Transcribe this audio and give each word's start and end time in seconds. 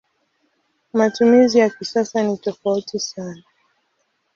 Matumizi 0.93 1.59
ya 1.59 1.69
kisasa 1.69 2.23
ni 2.23 2.37
tofauti 2.37 2.99
sana. 2.99 3.43